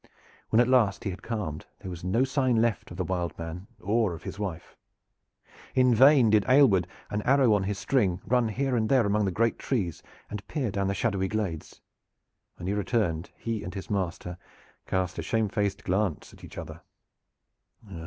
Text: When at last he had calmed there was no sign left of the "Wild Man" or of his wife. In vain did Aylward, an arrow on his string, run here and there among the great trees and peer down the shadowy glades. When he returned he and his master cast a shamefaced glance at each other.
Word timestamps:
When 0.49 0.59
at 0.59 0.67
last 0.67 1.03
he 1.03 1.11
had 1.11 1.21
calmed 1.21 1.67
there 1.81 1.91
was 1.91 2.03
no 2.03 2.23
sign 2.23 2.55
left 2.55 2.89
of 2.89 2.97
the 2.97 3.03
"Wild 3.03 3.37
Man" 3.37 3.67
or 3.79 4.15
of 4.15 4.23
his 4.23 4.39
wife. 4.39 4.75
In 5.75 5.93
vain 5.93 6.31
did 6.31 6.43
Aylward, 6.49 6.87
an 7.11 7.21
arrow 7.21 7.53
on 7.53 7.65
his 7.65 7.77
string, 7.77 8.19
run 8.25 8.47
here 8.49 8.75
and 8.75 8.89
there 8.89 9.05
among 9.05 9.25
the 9.25 9.31
great 9.31 9.59
trees 9.59 10.01
and 10.27 10.47
peer 10.47 10.71
down 10.71 10.87
the 10.87 10.95
shadowy 10.95 11.27
glades. 11.27 11.81
When 12.55 12.65
he 12.65 12.73
returned 12.73 13.29
he 13.37 13.61
and 13.63 13.75
his 13.75 13.91
master 13.91 14.39
cast 14.87 15.19
a 15.19 15.21
shamefaced 15.21 15.83
glance 15.83 16.33
at 16.33 16.43
each 16.43 16.57
other. 16.57 16.81